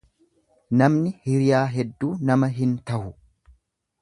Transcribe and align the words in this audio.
Namni 0.81 1.11
hiriyaa 1.27 1.61
hedduu 1.75 2.11
nama 2.31 2.53
hin 2.59 2.77
tahu. 2.89 3.07